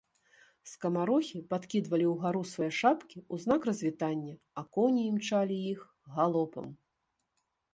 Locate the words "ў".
3.21-3.35